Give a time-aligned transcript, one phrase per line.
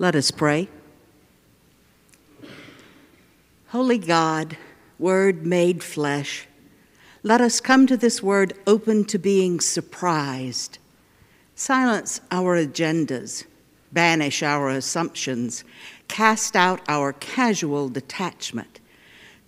[0.00, 0.68] Let us pray.
[3.70, 4.56] Holy God,
[4.96, 6.46] Word made flesh,
[7.24, 10.78] let us come to this Word open to being surprised.
[11.56, 13.44] Silence our agendas,
[13.90, 15.64] banish our assumptions,
[16.06, 18.78] cast out our casual detachment,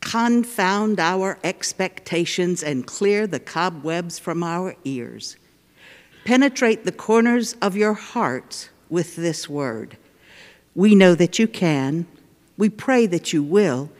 [0.00, 5.36] confound our expectations, and clear the cobwebs from our ears.
[6.24, 9.96] Penetrate the corners of your hearts with this Word
[10.74, 12.06] we know that you can,
[12.56, 13.90] we pray that you will,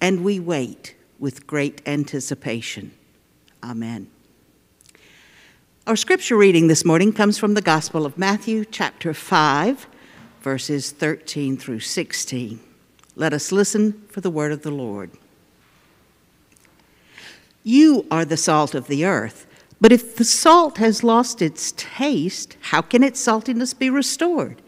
[0.00, 2.92] and we wait with great anticipation.
[3.62, 4.08] Amen.
[5.86, 9.86] Our scripture reading this morning comes from the Gospel of Matthew, chapter 5,
[10.40, 12.60] verses 13 through 16.
[13.14, 15.10] Let us listen for the word of the Lord.
[17.62, 19.46] You are the salt of the earth,
[19.80, 24.62] but if the salt has lost its taste, how can its saltiness be restored?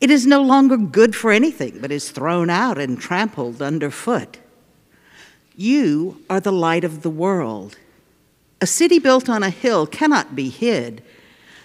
[0.00, 4.38] It is no longer good for anything, but is thrown out and trampled underfoot.
[5.56, 7.78] You are the light of the world.
[8.60, 11.02] A city built on a hill cannot be hid.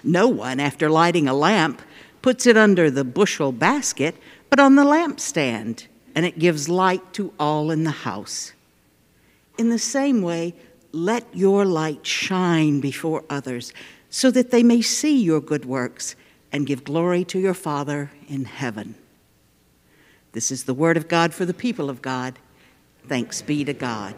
[0.04, 1.82] No one, after lighting a lamp,
[2.22, 4.16] puts it under the bushel basket,
[4.50, 8.54] but on the lampstand, and it gives light to all in the house.
[9.58, 10.54] In the same way,
[10.94, 13.74] let your light shine before others,
[14.10, 16.16] so that they may see your good works
[16.52, 18.96] and give glory to your Father in heaven.
[20.34, 22.40] This is the word of God for the people of God.
[23.08, 24.16] Thanks be to God.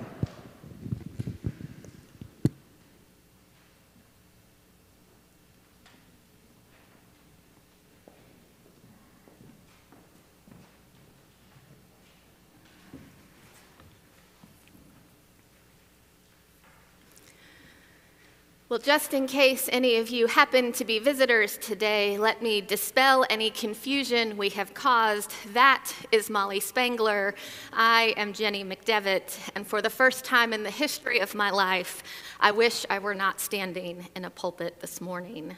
[18.74, 23.24] Well, just in case any of you happen to be visitors today, let me dispel
[23.30, 25.32] any confusion we have caused.
[25.54, 27.36] That is Molly Spangler.
[27.72, 32.02] I am Jenny McDevitt, and for the first time in the history of my life,
[32.40, 35.56] I wish I were not standing in a pulpit this morning.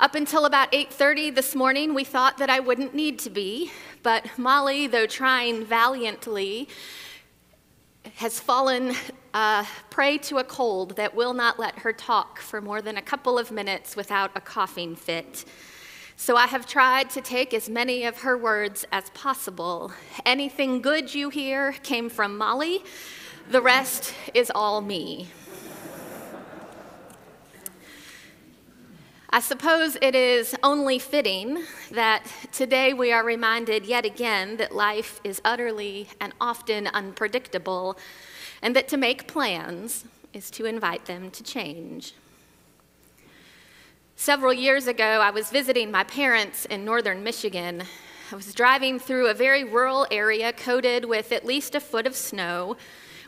[0.00, 3.70] Up until about 8:30 this morning, we thought that I wouldn't need to be,
[4.02, 6.68] but Molly, though trying valiantly,
[8.16, 8.94] has fallen
[9.34, 13.02] uh, prey to a cold that will not let her talk for more than a
[13.02, 15.44] couple of minutes without a coughing fit.
[16.16, 19.92] So I have tried to take as many of her words as possible.
[20.26, 22.82] Anything good you hear came from Molly,
[23.50, 25.28] the rest is all me.
[29.30, 35.20] I suppose it is only fitting that today we are reminded yet again that life
[35.22, 37.98] is utterly and often unpredictable,
[38.62, 42.14] and that to make plans is to invite them to change.
[44.16, 47.82] Several years ago, I was visiting my parents in northern Michigan.
[48.32, 52.16] I was driving through a very rural area coated with at least a foot of
[52.16, 52.78] snow,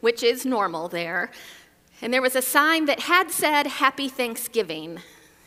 [0.01, 1.31] which is normal there.
[2.01, 5.01] And there was a sign that had said Happy Thanksgiving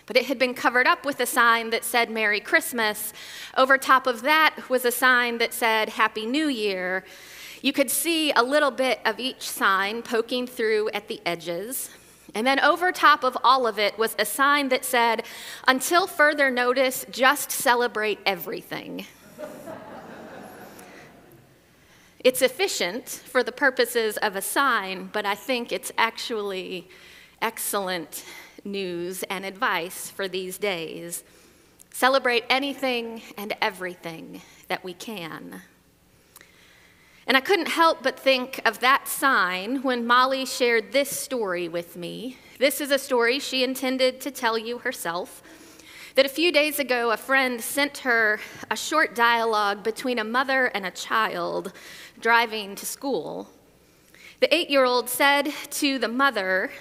[0.06, 3.14] but it had been covered up with a sign that said Merry Christmas.
[3.56, 7.06] Over top of that was a sign that said Happy New Year.
[7.62, 11.90] You could see a little bit of each sign poking through at the edges.
[12.36, 15.24] And then over top of all of it was a sign that said,
[15.68, 19.06] Until further notice, just celebrate everything.
[22.20, 26.90] it's efficient for the purposes of a sign, but I think it's actually
[27.42, 28.26] excellent
[28.66, 31.24] news, and advice for these days.
[31.92, 35.62] Celebrate anything and everything that we can.
[37.26, 41.96] And I couldn't help but think of that sign when Molly shared this story with
[41.96, 42.38] me.
[42.60, 45.42] This is a story she intended to tell you herself.
[46.16, 50.68] That a few days ago, a friend sent her a short dialogue between a mother
[50.68, 51.74] and a child
[52.20, 53.50] driving to school.
[54.40, 56.72] The eight year old said to the mother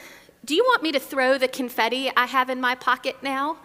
[0.44, 3.59] do you want me to throw the confetti I have in my pocket now?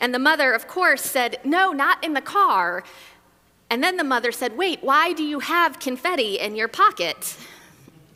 [0.00, 2.84] And the mother, of course, said, No, not in the car.
[3.70, 7.36] And then the mother said, Wait, why do you have confetti in your pocket?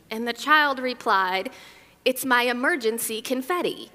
[0.09, 1.51] And the child replied,
[2.05, 3.91] It's my emergency confetti.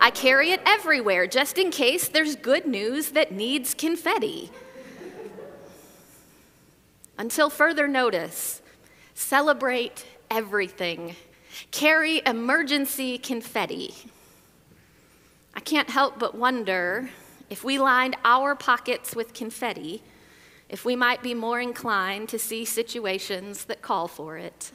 [0.00, 4.50] I carry it everywhere just in case there's good news that needs confetti.
[7.18, 8.62] Until further notice,
[9.14, 11.16] celebrate everything
[11.70, 13.94] carry emergency confetti.
[15.54, 17.10] I can't help but wonder
[17.50, 20.02] if we lined our pockets with confetti,
[20.68, 24.70] if we might be more inclined to see situations that call for it.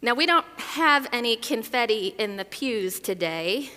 [0.00, 3.70] Now, we don't have any confetti in the pews today,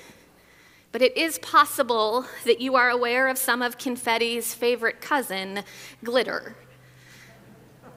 [0.92, 5.64] But it is possible that you are aware of some of confetti's favorite cousin,
[6.04, 6.56] glitter.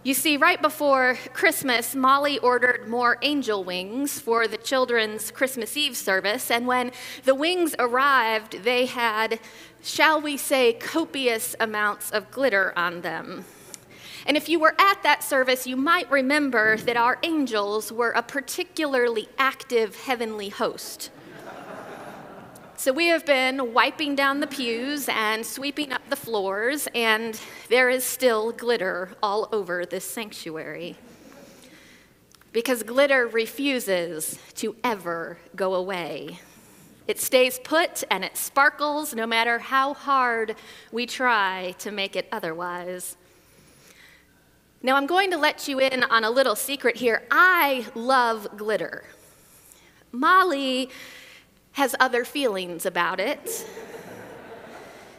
[0.04, 5.96] You see, right before Christmas, Molly ordered more angel wings for the children's Christmas Eve
[5.96, 6.92] service, and when
[7.24, 9.40] the wings arrived, they had,
[9.82, 13.46] shall we say, copious amounts of glitter on them.
[14.26, 18.22] And if you were at that service, you might remember that our angels were a
[18.22, 21.10] particularly active heavenly host.
[22.84, 27.40] So we have been wiping down the pews and sweeping up the floors, and
[27.70, 30.98] there is still glitter all over this sanctuary.
[32.52, 36.40] Because glitter refuses to ever go away.
[37.08, 40.54] It stays put and it sparkles no matter how hard
[40.92, 43.16] we try to make it otherwise.
[44.82, 47.22] Now, I'm going to let you in on a little secret here.
[47.30, 49.04] I love glitter.
[50.12, 50.90] Molly
[51.74, 53.66] has other feelings about it,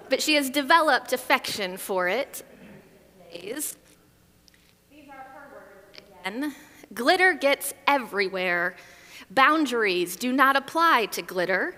[0.10, 2.44] but she has developed affection for it.
[3.32, 3.76] These
[5.10, 6.56] are her words again.
[6.94, 8.76] Glitter gets everywhere.
[9.30, 11.76] Boundaries do not apply to glitter.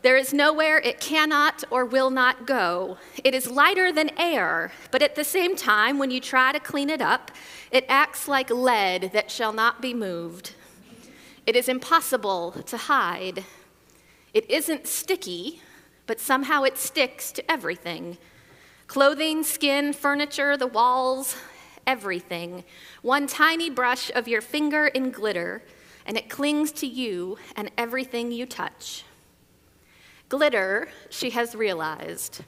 [0.00, 2.98] There is nowhere it cannot or will not go.
[3.24, 6.88] It is lighter than air, but at the same time, when you try to clean
[6.88, 7.32] it up,
[7.70, 10.54] it acts like lead that shall not be moved.
[11.46, 13.44] It is impossible to hide.
[14.34, 15.60] It isn't sticky,
[16.06, 18.18] but somehow it sticks to everything
[18.86, 21.36] clothing, skin, furniture, the walls,
[21.86, 22.64] everything.
[23.02, 25.62] One tiny brush of your finger in glitter,
[26.06, 29.04] and it clings to you and everything you touch.
[30.30, 32.40] Glitter, she has realized,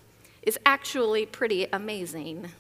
[0.43, 2.51] is actually pretty amazing.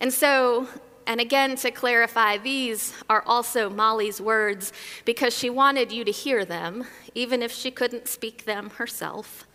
[0.00, 0.68] And so
[1.06, 4.72] and again, to clarify, these are also Molly's words
[5.04, 9.46] because she wanted you to hear them, even if she couldn't speak them herself.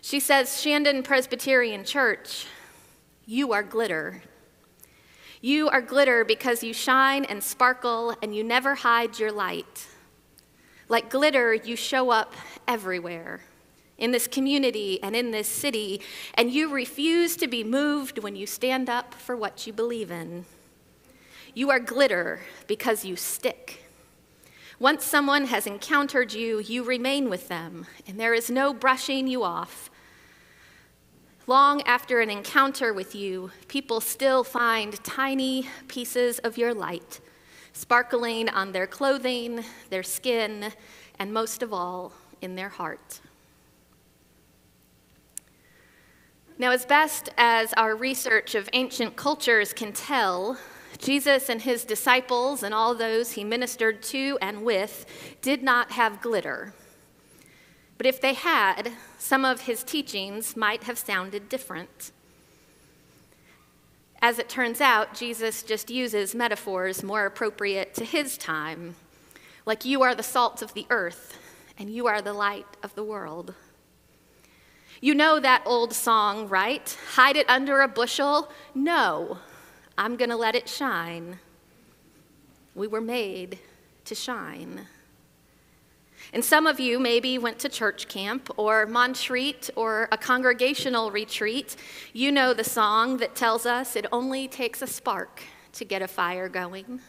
[0.00, 2.46] She says, Shandon Presbyterian Church,
[3.26, 4.22] you are glitter.
[5.42, 9.86] You are glitter because you shine and sparkle and you never hide your light.
[10.88, 12.34] Like glitter, you show up
[12.66, 13.42] everywhere
[14.00, 16.00] in this community and in this city,
[16.34, 20.44] and you refuse to be moved when you stand up for what you believe in.
[21.54, 23.84] You are glitter because you stick.
[24.78, 29.44] Once someone has encountered you, you remain with them, and there is no brushing you
[29.44, 29.90] off.
[31.46, 37.20] Long after an encounter with you, people still find tiny pieces of your light
[37.72, 40.72] sparkling on their clothing, their skin,
[41.18, 42.12] and most of all,
[42.42, 43.20] in their heart.
[46.60, 50.58] Now, as best as our research of ancient cultures can tell,
[50.98, 55.06] Jesus and his disciples and all those he ministered to and with
[55.40, 56.74] did not have glitter.
[57.96, 62.12] But if they had, some of his teachings might have sounded different.
[64.20, 68.96] As it turns out, Jesus just uses metaphors more appropriate to his time,
[69.64, 71.38] like you are the salt of the earth
[71.78, 73.54] and you are the light of the world.
[75.02, 76.96] You know that old song, right?
[77.14, 78.50] Hide it under a bushel?
[78.74, 79.38] No,
[79.96, 81.38] I'm going to let it shine.
[82.74, 83.58] We were made
[84.04, 84.86] to shine.
[86.34, 91.76] And some of you maybe went to church camp or Montreat or a congregational retreat.
[92.12, 95.42] You know the song that tells us it only takes a spark
[95.72, 97.00] to get a fire going.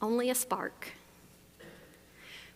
[0.00, 0.88] Only a spark.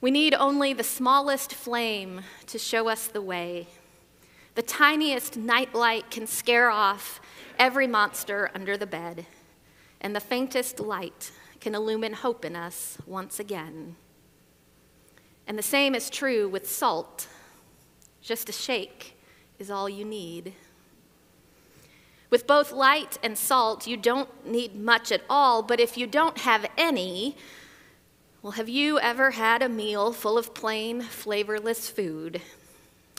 [0.01, 3.69] We need only the smallest flame to show us the way.
[4.55, 7.21] The tiniest nightlight can scare off
[7.59, 9.27] every monster under the bed,
[10.01, 13.97] and the faintest light can illumine hope in us once again.
[15.49, 17.27] And the same is true with salt.
[18.23, 19.17] Just a shake
[19.59, 20.55] is all you need.
[22.31, 26.39] With both light and salt, you don't need much at all, but if you don't
[26.39, 27.37] have any,
[28.41, 32.41] well, have you ever had a meal full of plain, flavorless food?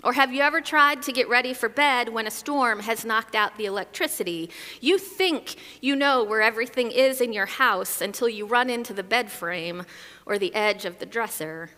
[0.05, 3.33] Or have you ever tried to get ready for bed when a storm has knocked
[3.33, 4.51] out the electricity?
[4.79, 9.01] You think you know where everything is in your house until you run into the
[9.01, 9.83] bed frame
[10.23, 11.71] or the edge of the dresser.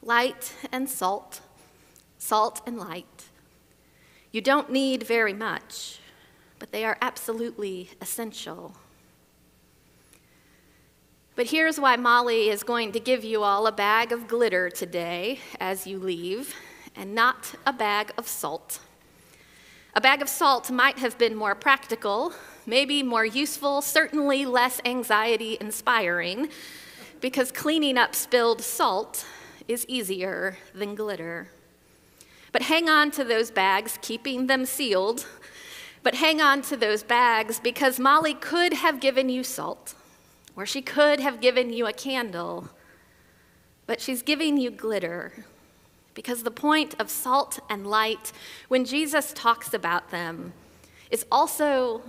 [0.00, 1.42] Light and salt,
[2.16, 3.26] salt and light.
[4.32, 5.98] You don't need very much,
[6.58, 8.74] but they are absolutely essential.
[11.38, 15.38] But here's why Molly is going to give you all a bag of glitter today
[15.60, 16.52] as you leave,
[16.96, 18.80] and not a bag of salt.
[19.94, 22.32] A bag of salt might have been more practical,
[22.66, 26.48] maybe more useful, certainly less anxiety inspiring,
[27.20, 29.24] because cleaning up spilled salt
[29.68, 31.52] is easier than glitter.
[32.50, 35.24] But hang on to those bags, keeping them sealed.
[36.02, 39.94] But hang on to those bags because Molly could have given you salt,
[40.58, 42.68] or she could have given you a candle,
[43.86, 45.32] but she's giving you glitter.
[46.14, 48.32] Because the point of salt and light,
[48.66, 50.52] when Jesus talks about them,
[51.12, 52.02] is also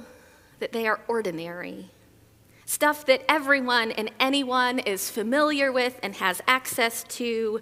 [0.58, 1.91] that they are ordinary.
[2.65, 7.62] Stuff that everyone and anyone is familiar with and has access to.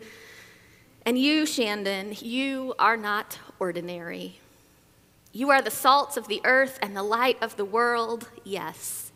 [1.05, 4.39] And you, Shandon, you are not ordinary.
[5.33, 9.06] You are the salt of the earth and the light of the world, yes.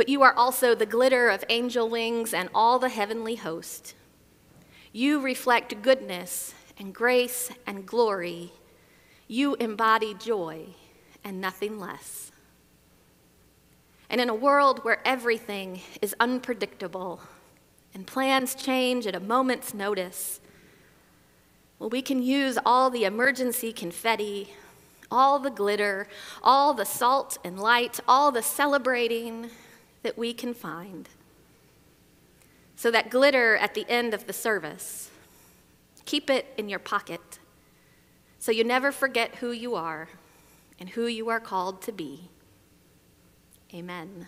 [0.00, 3.94] But you are also the glitter of angel wings and all the heavenly host.
[4.92, 8.50] You reflect goodness and grace and glory.
[9.28, 10.68] You embody joy
[11.22, 12.32] and nothing less.
[14.08, 17.20] And in a world where everything is unpredictable
[17.92, 20.40] and plans change at a moment's notice,
[21.78, 24.54] well, we can use all the emergency confetti,
[25.10, 26.08] all the glitter,
[26.42, 29.50] all the salt and light, all the celebrating
[30.02, 31.08] that we can find.
[32.76, 35.10] So that glitter at the end of the service,
[36.06, 37.38] keep it in your pocket
[38.40, 40.08] so you never forget who you are
[40.78, 42.30] and who you are called to be.
[43.74, 44.26] Amen.